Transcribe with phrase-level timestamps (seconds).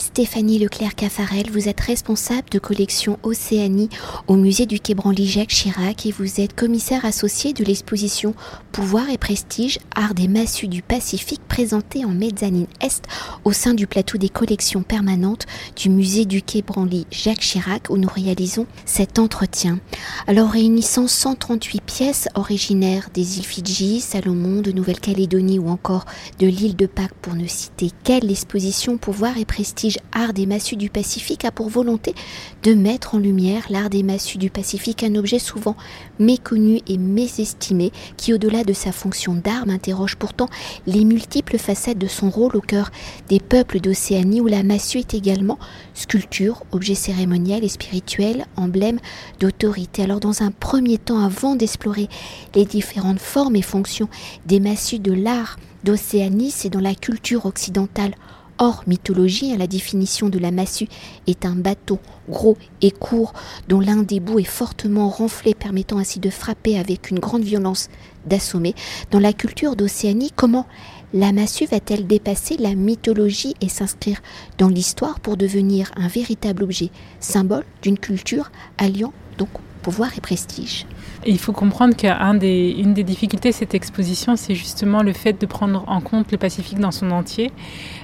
[0.00, 3.90] Stéphanie Leclerc-Caffarel, vous êtes responsable de collection Océanie
[4.28, 8.34] au musée du Quai Branly Jacques Chirac et vous êtes commissaire associé de l'exposition
[8.72, 13.02] Pouvoir et prestige, art des massues du Pacifique présentée en mezzanine est
[13.44, 15.44] au sein du plateau des collections permanentes
[15.76, 19.80] du musée du Quai Branly Jacques Chirac où nous réalisons cet entretien.
[20.26, 26.06] Alors réunissant 138 pièces originaires des îles Fidji, Salomon, de Nouvelle-Calédonie ou encore
[26.38, 30.76] de l'île de Pâques pour ne citer qu'elle, l'exposition Pouvoir et prestige Art des massues
[30.76, 32.14] du Pacifique a pour volonté
[32.62, 35.76] de mettre en lumière l'art des massues du Pacifique, un objet souvent
[36.18, 40.48] méconnu et mésestimé qui, au-delà de sa fonction d'arme, interroge pourtant
[40.86, 42.90] les multiples facettes de son rôle au cœur
[43.28, 45.58] des peuples d'Océanie où la massue est également
[45.94, 49.00] sculpture, objet cérémoniel et spirituel, emblème
[49.38, 50.02] d'autorité.
[50.02, 52.08] Alors dans un premier temps, avant d'explorer
[52.54, 54.08] les différentes formes et fonctions
[54.46, 58.14] des massues de l'art d'Océanie, c'est dans la culture occidentale
[58.62, 60.86] Hors mythologie, la définition de la massue
[61.26, 63.32] est un bateau gros et court
[63.68, 67.88] dont l'un des bouts est fortement renflé permettant ainsi de frapper avec une grande violence,
[68.26, 68.74] d'assommer.
[69.12, 70.66] Dans la culture d'Océanie, comment
[71.14, 74.20] la massue va-t-elle dépasser la mythologie et s'inscrire
[74.58, 79.48] dans l'histoire pour devenir un véritable objet, symbole d'une culture alliant donc
[79.80, 80.84] pouvoir et prestige?
[81.26, 85.84] Il faut comprendre qu'une des, difficultés de cette exposition, c'est justement le fait de prendre
[85.86, 87.52] en compte le Pacifique dans son entier.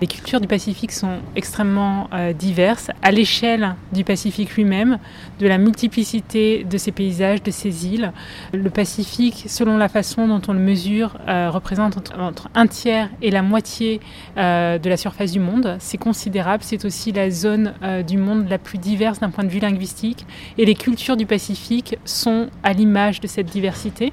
[0.00, 4.98] Les cultures du Pacifique sont extrêmement euh, diverses à l'échelle du Pacifique lui-même,
[5.38, 8.12] de la multiplicité de ses paysages, de ses îles.
[8.52, 13.30] Le Pacifique, selon la façon dont on le mesure, euh, représente entre, un tiers et
[13.30, 14.00] la moitié
[14.36, 15.76] euh, de la surface du monde.
[15.78, 16.62] C'est considérable.
[16.62, 17.72] C'est aussi la zone
[18.06, 20.26] du monde la plus diverse d'un point de vue linguistique.
[20.58, 24.12] Et les cultures du Pacifique sont à l'image de cette diversité.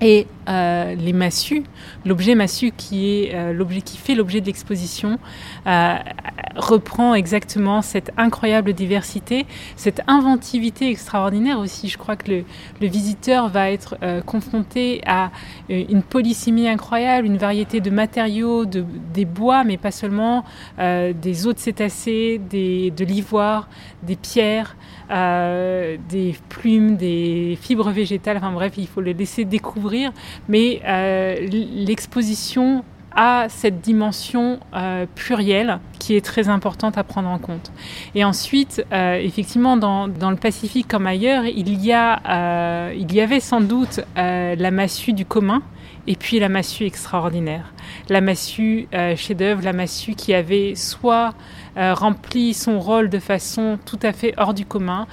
[0.00, 1.62] Et euh, les massues,
[2.04, 5.18] l'objet massu qui est euh, l'objet qui fait l'objet de l'exposition,
[5.66, 5.96] euh,
[6.56, 11.88] reprend exactement cette incroyable diversité, cette inventivité extraordinaire aussi.
[11.88, 12.44] Je crois que le,
[12.86, 13.96] visiteur va être
[14.26, 15.30] confronté à
[15.70, 20.44] une polysémie incroyable, une variété de matériaux, de, des bois, mais pas seulement,
[20.78, 23.68] des os de cétacés, de l'ivoire,
[24.02, 24.76] des pierres.
[25.08, 30.12] des plumes, des fibres végétales, enfin bref, il faut les laisser découvrir
[30.48, 32.84] mais euh, l'exposition
[33.16, 37.70] a cette dimension euh, plurielle qui est très importante à prendre en compte.
[38.16, 43.38] Et ensuite, euh, effectivement, dans, le Pacifique comme ailleurs, il y, a, il y avait
[43.38, 45.62] sans doute la massue du commun
[46.06, 47.72] et puis la massue extraordinaire.
[48.08, 51.34] La massue chef-d'œuvre, la massue qui avait soit
[51.76, 55.06] rempli son rôle de façon tout à fait hors du commun,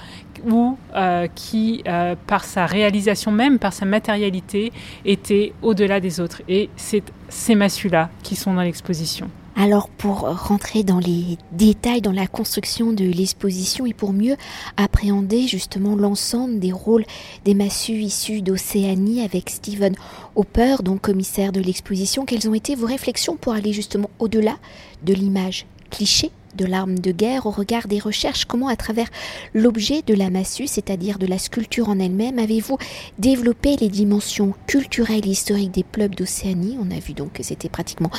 [0.44, 4.72] ou euh, qui, euh, par sa réalisation même, par sa matérialité,
[5.04, 6.42] était au-delà des autres.
[6.48, 9.30] Et c'est ces massues-là qui sont dans l'exposition.
[9.54, 14.36] Alors pour rentrer dans les détails, dans la construction de l'exposition et pour mieux
[14.76, 17.04] appréhender justement l'ensemble des rôles
[17.44, 19.94] des massues issues d'Océanie avec Stephen
[20.36, 24.56] Hopper, donc commissaire de l'exposition, quelles ont été vos réflexions pour aller justement au-delà
[25.02, 28.44] de l'image cliché de l'arme de guerre au regard des recherches.
[28.44, 29.08] Comment, à travers
[29.54, 32.78] l'objet de la massue, c'est-à-dire de la sculpture en elle-même, avez-vous
[33.18, 36.76] développé les dimensions culturelles et historiques des peuples d'Océanie?
[36.80, 38.10] On a vu donc que c'était pratiquement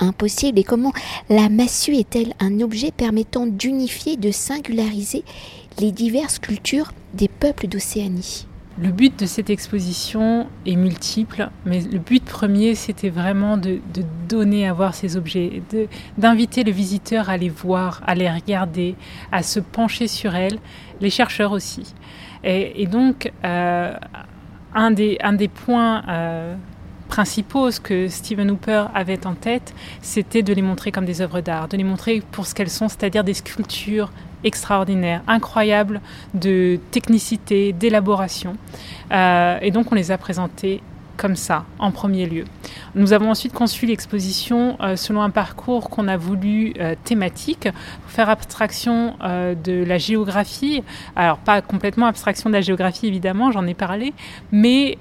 [0.00, 0.58] impossible.
[0.58, 0.92] Et comment
[1.28, 5.24] la massue est-elle un objet permettant d'unifier, de singulariser
[5.78, 8.47] les diverses cultures des peuples d'Océanie?
[8.80, 13.80] Le but de cette exposition est multiple, mais le but premier, c'était vraiment de,
[14.28, 15.62] donner à voir ces objets,
[16.16, 18.94] d'inviter le visiteur à les voir, à les regarder,
[19.32, 20.58] à se pencher sur elles,
[21.00, 21.94] les chercheurs aussi.
[22.44, 23.94] Et, donc, euh,
[24.74, 25.18] un, des,
[25.52, 26.54] points euh,
[27.08, 31.68] principaux que Stephen Hooper avait en tête, c'était de les montrer comme des œuvres d'art,
[31.68, 34.12] de les montrer pour ce qu'elles sont, c'est-à-dire des sculptures
[34.44, 36.00] extraordinaires, incroyables
[36.34, 38.56] de technicité, d'élaboration.
[39.12, 40.82] Euh, et donc on les a présentées
[41.16, 42.44] comme ça, en premier lieu.
[42.94, 47.68] Nous avons ensuite conçu l'exposition euh, selon un parcours qu'on a voulu euh, thématique,
[48.02, 50.84] pour faire abstraction de la géographie.
[51.16, 54.14] Alors, pas complètement abstraction de la géographie, évidemment, j'en ai parlé,
[54.52, 54.96] mais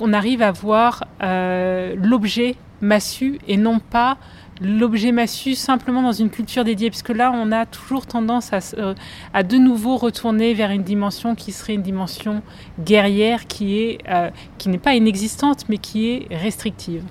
[0.00, 4.18] on arrive à voir l'objet massu et non pas
[4.60, 8.94] l'objet massu simplement dans une culture dédiée, puisque là, on a toujours tendance à, euh,
[9.32, 12.42] à de nouveau retourner vers une dimension qui serait une dimension
[12.80, 14.30] guerrière, qui euh,
[14.66, 17.02] n'est pas inexistante, mais qui est restrictive.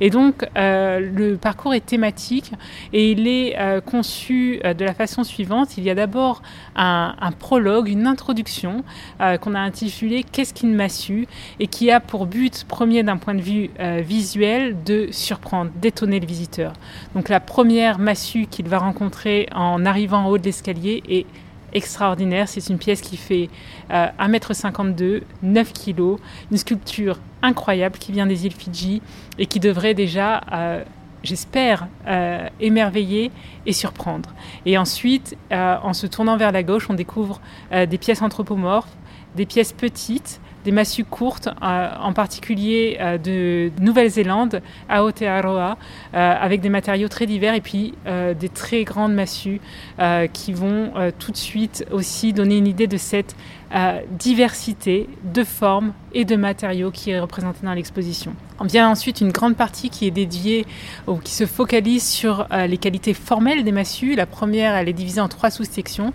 [0.00, 2.52] Et donc, euh, le parcours est thématique
[2.92, 5.76] et il est conçu de la façon suivante.
[5.76, 6.42] Il y a d'abord
[6.76, 8.84] un, prologue, une introduction
[9.18, 11.26] qu'on a intitulé Qu'est-ce qu'une massue
[11.58, 13.70] et qui a pour but premier d'un point de vue
[14.02, 16.72] visuel de surprendre, d'étonner le visiteur
[17.14, 21.26] Donc la première massue qu'il va rencontrer en arrivant en haut de l'escalier est
[21.72, 22.48] extraordinaire.
[22.48, 23.48] C'est une pièce qui fait
[23.90, 26.16] 1m52, euh, 9 kg,
[26.50, 29.02] une sculpture incroyable qui vient des îles Fidji
[29.38, 30.84] et qui devrait déjà, euh,
[31.22, 33.30] j'espère, euh, émerveiller
[33.66, 34.30] et surprendre.
[34.66, 37.40] Et ensuite, en se tournant vers la gauche, on découvre
[37.72, 38.96] des pièces anthropomorphes,
[39.36, 45.76] des pièces petites des massues courtes, euh, en particulier euh, de Nouvelle-Zélande, Aotearoa,
[46.14, 49.60] euh, avec des matériaux très divers et puis des très grandes massues
[50.32, 53.36] qui vont tout de suite aussi donner une idée de cette
[54.18, 58.34] diversité de formes et de matériaux qui est représentée dans l'exposition.
[58.62, 60.66] On vient ensuite une grande partie qui est dédiée
[61.06, 64.14] ou qui se focalise sur euh, les qualités formelles des massues.
[64.14, 66.12] La première, elle est divisée en trois sous-sections.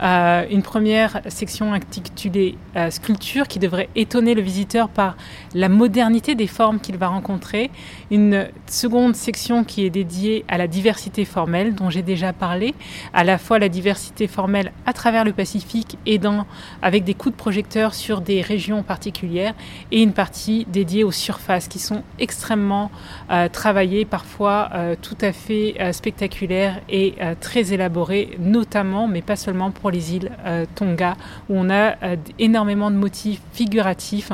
[0.00, 5.16] Euh, une première section intitulée euh, sculpture qui devrait étonner le visiteur par
[5.54, 7.72] la modernité des formes qu'il va rencontrer.
[8.12, 12.74] Une seconde section qui est dédiée à la diversité formelle dont j'ai déjà parlé,
[13.12, 16.46] à la fois la diversité formelle à travers le Pacifique et dans,
[16.80, 19.54] avec des coups de projecteur sur des régions particulières
[19.92, 22.90] et une partie dédiée aux surfaces qui sont extrêmement
[23.30, 29.36] euh, travaillés, parfois euh, tout à fait euh, spectaculaires et très élaborés, notamment, mais pas
[29.36, 30.30] seulement pour les îles
[30.74, 31.16] Tonga,
[31.48, 31.94] où on a
[32.38, 34.32] énormément de motifs figuratifs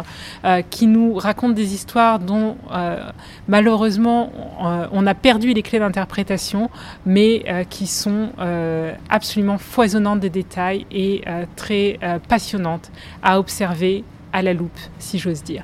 [0.71, 2.57] qui nous racontent des histoires dont
[3.49, 4.33] malheureusement
[4.93, 6.71] on a perdu les clés d'interprétation,
[7.07, 8.31] mais qui sont
[9.09, 11.23] absolument foisonnantes de détails et
[11.57, 12.54] très passionnantes
[13.23, 15.63] à observer à la loupe, si j'ose dire.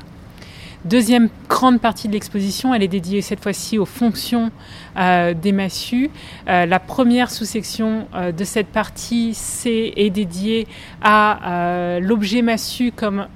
[0.86, 4.50] Deuxième grande partie de l'exposition, elle est dédiée cette fois-ci aux fonctions
[4.96, 6.08] euh, des massues.
[6.48, 10.66] Euh, la première sous-section euh, de cette partie est dédiée
[11.02, 13.26] à l'objet massu comme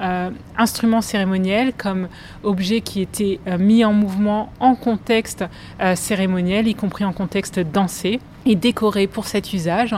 [0.57, 2.09] instrument cérémoniel, comme
[2.43, 5.45] objet qui était mis en mouvement en contexte
[5.95, 9.95] cérémoniel, y compris en contexte dansé et décorés pour cet usage.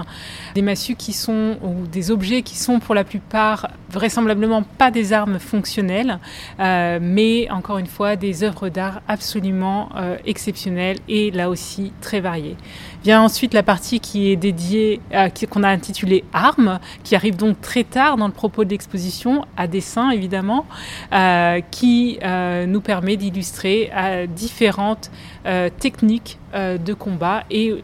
[0.54, 5.12] Des massues qui sont, ou des objets qui sont pour la plupart vraisemblablement pas des
[5.12, 6.18] armes fonctionnelles,
[6.60, 12.20] euh, mais encore une fois des œuvres d'art absolument euh, exceptionnelles et là aussi très
[12.20, 12.56] variées.
[13.04, 17.60] Vient ensuite la partie qui est dédiée, à, qu'on a intitulée Armes, qui arrive donc
[17.60, 20.66] très tard dans le propos de l'exposition, à dessin évidemment,
[21.12, 22.18] euh, qui
[22.66, 23.90] nous permet d'illustrer
[24.28, 25.10] différentes
[25.78, 27.82] techniques de combat et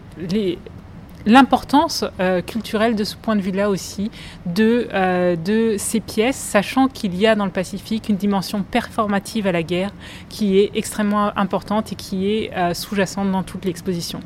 [1.26, 4.10] l'importance euh, culturelle de ce point de vue-là aussi
[4.46, 9.52] de, euh, ces pièces, sachant qu'il y a dans le Pacifique une dimension performative à
[9.52, 9.90] la guerre
[10.28, 14.20] qui est extrêmement importante et qui est euh, sous-jacente dans toute l'exposition.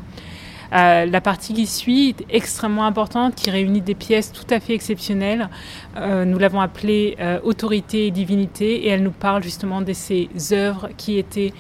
[0.73, 4.75] Euh, la partie qui suit est extrêmement importante, qui réunit des pièces tout à fait
[4.75, 5.49] exceptionnelles.
[5.97, 10.29] Euh, nous l'avons appelée euh, Autorité et Divinité, et elle nous parle justement de ces
[10.53, 11.53] œuvres qui étaient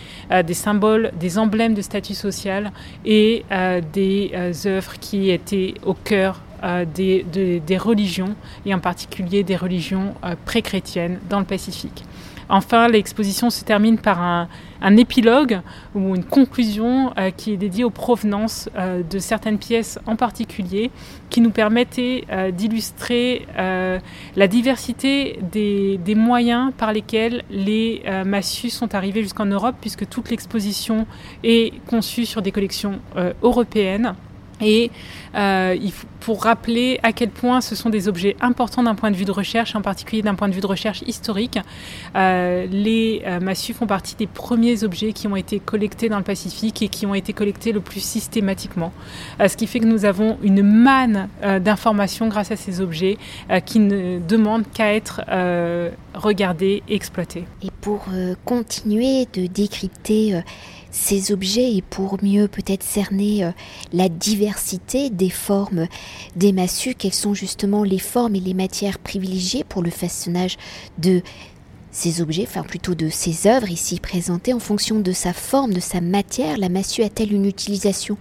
[0.44, 2.72] des symboles, des emblèmes de statut social
[3.04, 3.44] et
[3.92, 4.32] des
[4.66, 6.42] œuvres qui étaient au cœur
[6.94, 10.14] des, des, religions, et en particulier des religions
[10.44, 12.04] pré-chrétiennes dans le Pacifique.
[12.48, 14.48] Enfin, l'exposition se termine par un,
[14.96, 15.60] épilogue
[15.94, 20.90] ou une conclusion euh, qui est dédiée aux provenances euh, de certaines pièces en particulier,
[21.28, 28.94] qui nous permettait euh, d'illustrer la diversité des, des, moyens par lesquels les massues sont
[28.94, 31.06] arrivées jusqu'en Europe, puisque toute l'exposition
[31.42, 33.00] est conçue sur des collections
[33.42, 34.14] européennes.
[34.60, 34.90] Et
[35.34, 35.76] euh,
[36.20, 39.32] pour rappeler à quel point ce sont des objets importants d'un point de vue de
[39.32, 41.58] recherche, en particulier d'un point de vue de recherche historique.
[42.16, 46.24] Euh, les euh, massues font partie des premiers objets qui ont été collectés dans le
[46.24, 48.92] Pacifique et qui ont été collectés le plus systématiquement.
[49.38, 51.28] Ce qui fait que nous avons une manne
[51.60, 53.16] d'informations grâce à ces objets
[53.64, 55.22] qui ne demandent qu'à être
[56.14, 57.44] regardés et exploités.
[57.62, 58.06] Et pour
[58.44, 60.42] continuer de décrypter
[60.96, 63.50] ces objets et pour mieux peut-être cerner euh,
[63.92, 65.86] la diversité des formes
[66.36, 70.56] des massues, quelles sont justement les formes et les matières privilégiées pour le façonnage
[70.96, 71.20] de
[71.92, 75.80] ces objets, enfin plutôt de ces œuvres ici présentées en fonction de sa forme, de
[75.80, 76.56] sa matière.
[76.56, 78.16] La massue a-t-elle une utilisation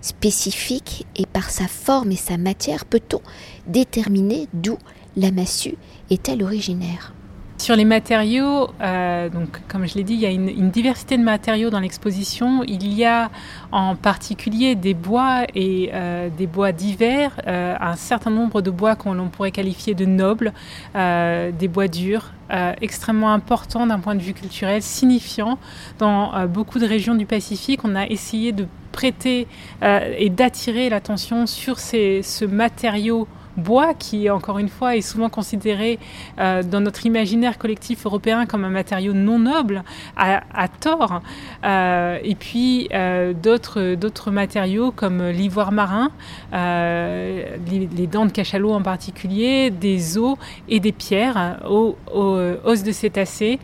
[0.00, 3.20] spécifique et par sa forme et sa matière peut-on
[3.66, 4.78] déterminer d'où
[5.16, 5.76] la massue
[6.10, 7.12] est-elle originaire?
[7.60, 11.22] Sur les matériaux, euh, donc comme je l'ai dit, il y a une, diversité de
[11.22, 12.64] matériaux dans l'exposition.
[12.66, 13.30] Il y a
[13.70, 18.96] en particulier des bois et euh, des bois divers, euh, un certain nombre de bois
[18.96, 20.52] qu'on pourrait qualifier de nobles,
[20.94, 22.32] des bois durs,
[22.80, 25.58] extrêmement importants d'un point de vue culturel, signifiant
[25.98, 27.80] dans beaucoup de régions du Pacifique.
[27.84, 29.46] On a essayé de prêter
[29.82, 35.98] et d'attirer l'attention sur ce matériau bois qui, encore une fois, est souvent considéré
[36.38, 39.82] euh, dans notre imaginaire collectif européen comme un matériau non noble,
[40.16, 41.22] à, tort.
[41.64, 46.10] Euh, et puis euh, d'autres, matériaux comme l'ivoire marin,
[46.52, 50.36] les, dents de cachalot en particulier, des os
[50.68, 53.58] et des pierres, aux, os de cétacés,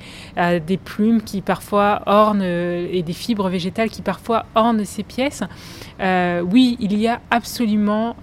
[0.66, 5.42] des plumes qui parfois ornent et des fibres végétales qui parfois ornent ces pièces.
[6.00, 8.16] oui, il y a absolument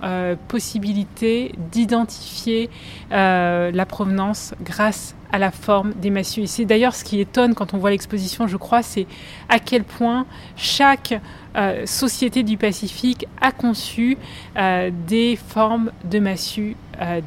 [0.48, 2.70] possibilité d'identifier
[3.12, 6.42] euh, la provenance grâce à la forme des massues.
[6.42, 9.08] Et c'est d'ailleurs ce qui étonne quand on voit l'exposition, je crois, c'est
[9.50, 11.20] à quel point chaque
[11.56, 14.18] euh, société du Pacifique a conçu
[14.58, 16.76] euh, des formes de massues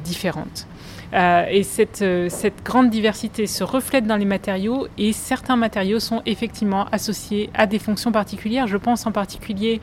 [0.03, 0.65] différentes.
[1.13, 6.85] Et cette, cette, grande diversité se reflète dans les matériaux et certains matériaux sont effectivement
[6.91, 8.67] associés à des fonctions particulières.
[8.67, 9.79] Je pense en particulier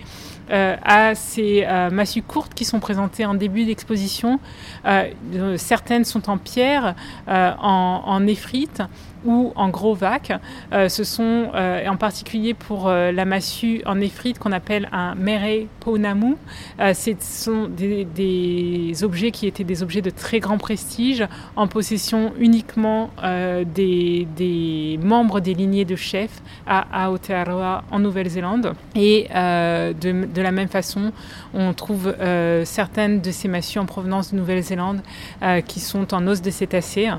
[0.50, 4.40] euh, à ces euh, massues courtes qui sont présentées en début d'exposition.
[4.84, 5.08] Euh,
[5.56, 6.94] certaines sont en pierre,
[7.26, 8.26] en, en
[9.24, 10.32] ou en gros vac.
[10.72, 15.14] Euh, ce sont euh, en particulier pour euh, la massue en néphrite qu'on appelle un
[15.14, 16.36] mere ponamu.
[16.78, 21.26] ce sont des, objets qui étaient des objets de très grand prestige,
[21.56, 23.10] en possession uniquement
[23.74, 28.74] des, membres des lignées de chefs à Aotearoa en Nouvelle-Zélande.
[28.94, 31.12] Et de, de, la même façon,
[31.52, 32.14] on trouve
[32.64, 35.00] certaines de ces massues en provenance de Nouvelle-Zélande
[35.66, 37.10] qui sont en os de cétacés.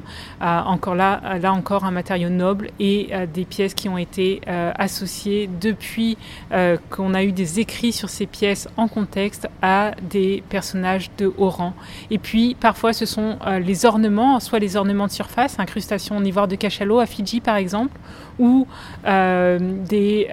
[0.41, 4.71] encore là, là encore un matériaux nobles et euh, des pièces qui ont été euh,
[4.77, 6.17] associées depuis
[6.51, 11.33] euh, qu'on a eu des écrits sur ces pièces en contexte à des personnages de
[11.37, 11.73] haut rang.
[12.11, 16.47] Et puis parfois ce sont les ornements, soit les ornements de surface, incrustations en ivoire
[16.47, 17.97] de cachalot à Fidji par exemple,
[18.37, 18.67] ou
[19.03, 20.27] des,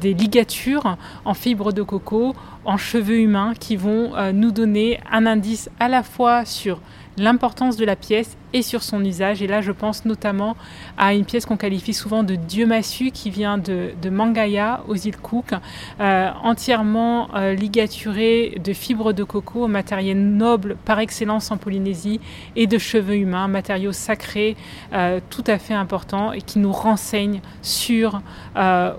[0.00, 2.34] des ligatures en fibre de coco,
[2.64, 6.80] en cheveux humains qui vont nous donner un indice à la fois sur
[7.16, 9.42] l'importance de la pièce et sur son usage.
[9.42, 10.56] Et là, je pense notamment
[10.96, 15.16] à une pièce qu'on qualifie souvent de Dieu massu qui vient de, Mangaya aux îles
[15.16, 15.52] Cook,
[16.00, 22.20] euh, entièrement euh, ligaturée de fibres de coco, matériel noble par excellence en Polynésie,
[22.54, 24.56] et de cheveux humains, matériaux sacrés
[24.92, 28.22] euh, tout à fait important et qui nous renseigne sur,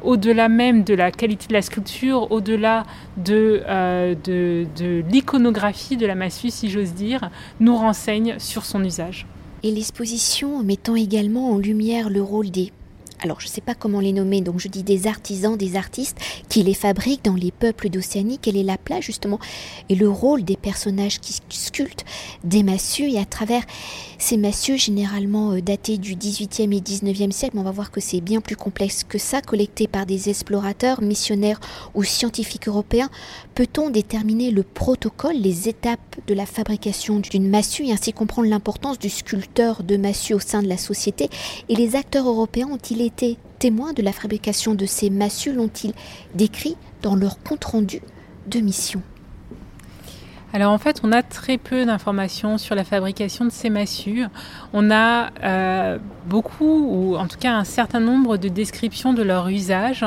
[0.04, 2.84] au-delà même de la qualité de la sculpture, au-delà
[3.16, 3.64] de,
[4.26, 7.30] de, de l'iconographie de la massue, si j'ose dire,
[7.62, 9.26] nous renseigne sur son usage
[9.66, 12.72] et l'exposition mettant également en lumière le rôle des
[13.22, 16.18] alors je ne sais pas comment les nommer, donc je dis des artisans, des artistes
[16.50, 19.40] qui les fabriquent dans les peuples d'Océanie, quelle est la place justement
[19.90, 22.06] et le rôle des personnages qui sculptent
[22.44, 23.64] des massues et à travers
[24.18, 28.22] ces massues généralement euh, datées du 18e et 19e siècle, on va voir que c'est
[28.22, 31.60] bien plus complexe que ça, collectées par des explorateurs, missionnaires
[31.94, 33.10] ou scientifiques européens,
[33.54, 39.00] peut-on déterminer le protocole, les étapes de la fabrication d'une massue et ainsi comprendre l'importance
[39.00, 41.30] du sculpteur de massue au sein de la société?
[41.70, 45.94] Et les acteurs européens ont-ils été témoins de la fabrication de ces massues l'ont-ils
[46.34, 48.02] décrit dans leur compte-rendu
[48.48, 49.02] de mission
[50.56, 54.24] alors en fait, on a très peu d'informations sur la fabrication de ces massues.
[54.72, 55.98] On a euh,
[56.28, 60.06] beaucoup, ou en tout cas un certain nombre de descriptions de leur usage,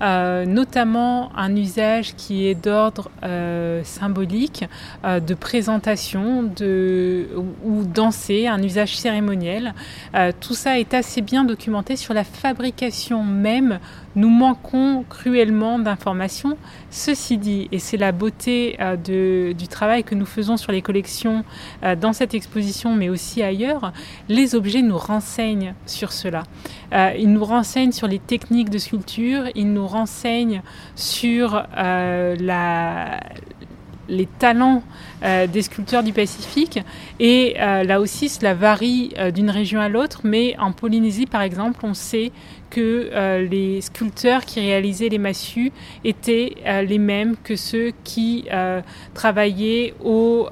[0.00, 4.66] euh, notamment un usage qui est d'ordre euh, symbolique,
[5.04, 7.26] de présentation de,
[7.64, 9.74] ou, danser, un usage cérémoniel.
[10.38, 13.80] tout ça est assez bien documenté sur la fabrication même
[14.16, 16.56] nous manquons cruellement d'informations.
[16.90, 21.44] Ceci dit, et c'est la beauté du travail que nous faisons sur les collections
[21.82, 23.92] euh, dans cette exposition, mais aussi ailleurs,
[24.28, 26.44] les objets nous renseignent sur cela.
[26.92, 30.62] Euh, ils nous renseignent sur les techniques de sculpture, ils nous renseignent
[30.94, 32.36] sur euh,
[34.08, 34.82] les talents
[35.22, 36.80] des sculpteurs du Pacifique.
[37.20, 41.92] Et là aussi, cela varie d'une région à l'autre, mais en Polynésie, par exemple, on
[41.92, 42.32] sait
[42.70, 45.72] que euh, les sculpteurs qui réalisaient les massues
[46.04, 48.80] étaient euh, les mêmes que ceux qui euh,
[49.14, 49.94] travaillaient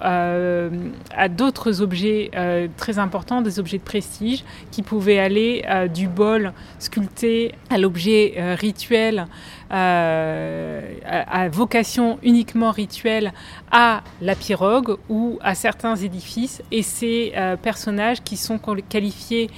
[0.03, 2.31] à d'autres objets
[2.77, 9.27] très importants, des objets de prestige, qui pouvaient aller du bol sculpté à l'objet rituel
[9.71, 13.33] à, vocation uniquement rituelle
[13.71, 16.63] à la pirogue ou à certains édifices.
[16.71, 17.33] Et ces
[17.63, 18.59] personnages qui sont
[18.89, 19.51] qualifiés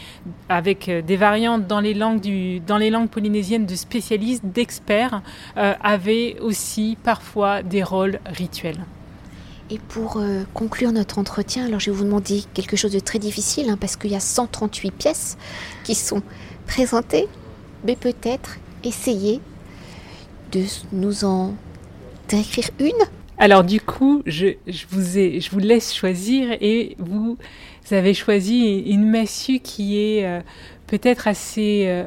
[0.49, 5.23] avec des variantes dans les langues du dans les langues polynésiennes de spécialistes, d'experts,
[5.57, 8.85] euh, avaient aussi parfois des rôles rituels.
[9.71, 13.19] Et pour euh, conclure notre entretien, alors je vais vous demander quelque chose de très
[13.19, 15.37] difficile, hein, parce qu'il y a 138 pièces
[15.85, 16.23] qui sont
[16.67, 17.29] présentées,
[17.85, 19.41] mais peut-être essayer
[20.53, 20.63] de
[20.93, 21.55] nous en
[22.29, 22.93] décrire une
[23.39, 24.55] Alors du coup, je,
[24.91, 27.37] vous ai, je vous laisse choisir et vous
[27.91, 30.41] avez choisi une massue qui est euh,
[30.87, 32.05] peut-être assez euh,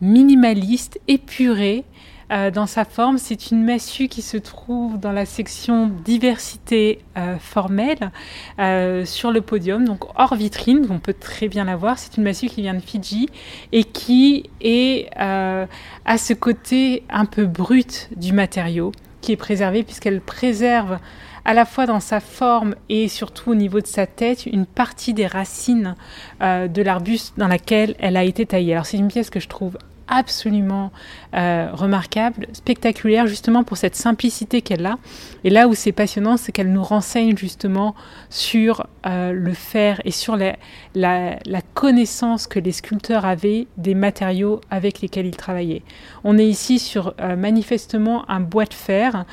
[0.00, 1.84] minimaliste, épurée,
[2.32, 3.18] euh, dans sa forme.
[3.18, 8.10] C'est une massue qui se trouve dans la section diversité euh, formelle
[8.58, 10.86] euh, sur le podium, donc hors vitrine.
[10.88, 11.98] On peut très bien la voir.
[11.98, 13.28] C'est une massue qui vient de Fidji
[13.72, 20.20] et qui est à ce côté un peu brut du matériau qui est préservé puisqu'elle
[20.20, 20.98] préserve
[21.44, 25.14] à la fois dans sa forme et surtout au niveau de sa tête une partie
[25.14, 25.94] des racines
[26.40, 28.72] de l'arbuste dans laquelle elle a été taillée.
[28.72, 29.76] Alors c'est une pièce que je trouve
[30.08, 30.92] absolument
[31.34, 34.98] euh, remarquable, spectaculaire justement pour cette simplicité qu'elle a.
[35.44, 37.94] Et là où c'est passionnant, c'est qu'elle nous renseigne justement
[38.30, 40.56] sur euh, le faire et sur la,
[40.94, 41.38] la,
[41.74, 45.82] connaissance que les sculpteurs avaient des matériaux avec lesquels ils travaillaient.
[46.22, 49.24] On est ici sur euh, manifestement un bois de fer,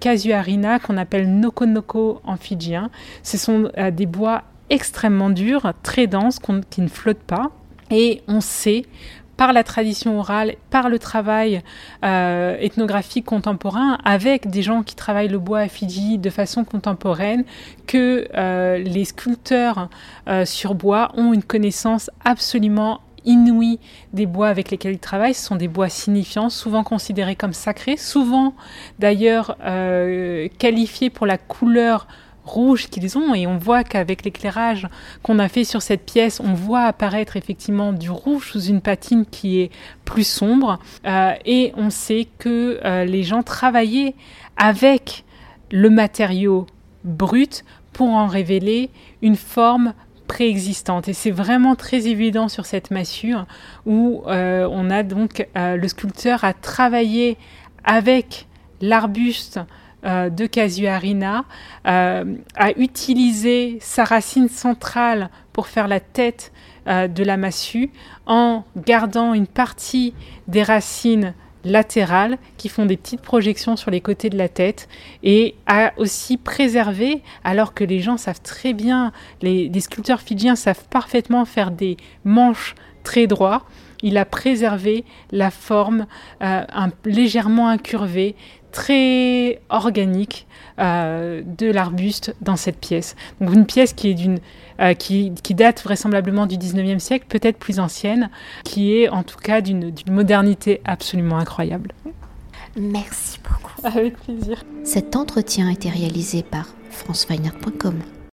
[0.00, 2.90] casuarina, qu'on appelle nokonoko en fidjien.
[3.22, 6.38] Ce sont des bois extrêmement durs, très denses,
[6.70, 7.50] qui ne flottent pas.
[7.90, 8.84] Et on sait
[9.38, 11.62] par la tradition orale, par le travail
[12.04, 17.44] euh, ethnographique contemporain, avec des gens qui travaillent le bois à Fidji de façon contemporaine,
[17.86, 19.88] que euh, les sculpteurs
[20.28, 23.78] euh, sur bois ont une connaissance absolument inouïe
[24.12, 25.34] des bois avec lesquels ils travaillent.
[25.34, 28.54] Ce sont des bois signifiants, souvent considérés comme sacrés, souvent
[28.98, 29.56] d'ailleurs
[30.58, 32.08] qualifiés pour la couleur
[32.48, 34.88] rouge qu'ils ont et on voit qu'avec l'éclairage
[35.22, 39.24] qu'on a fait sur cette pièce, on voit apparaître effectivement du rouge sous une patine
[39.26, 39.70] qui est
[40.04, 40.78] plus sombre.
[41.06, 44.14] Euh, et on sait que euh, les gens travaillaient
[44.56, 45.24] avec
[45.70, 46.66] le matériau
[47.04, 48.90] brut pour en révéler
[49.22, 49.94] une forme
[50.26, 51.08] préexistante.
[51.08, 53.34] Et c'est vraiment très évident sur cette massue
[53.86, 57.36] où euh, on a donc le sculpteur a travaillé
[57.84, 58.46] avec
[58.80, 59.60] l'arbuste
[60.04, 61.44] euh, de Casuarina
[61.88, 66.52] euh, a utilisé sa racine centrale pour faire la tête
[66.86, 67.90] euh, de la massue
[68.24, 70.14] en gardant une partie
[70.46, 74.88] des racines latérales qui font des petites projections sur les côtés de la tête
[75.24, 79.10] et a aussi préservé, alors que les gens savent très bien,
[79.42, 83.64] les, sculpteurs fidjiens savent parfaitement faire des manches très droits,
[84.00, 86.06] il a préservé la forme
[87.04, 88.36] légèrement incurvée
[88.72, 90.46] très organique
[90.78, 93.16] euh, de l'arbuste dans cette pièce.
[93.40, 94.38] Donc une pièce qui est d'une
[94.80, 98.30] euh, qui, qui, date vraisemblablement du 19e siècle, peut-être plus ancienne,
[98.62, 101.90] qui est en tout cas d'une modernité absolument incroyable.
[102.76, 103.72] Merci beaucoup.
[103.82, 104.62] Avec plaisir.
[104.84, 108.00] Cet entretien a été réalisé par franceweiner.com.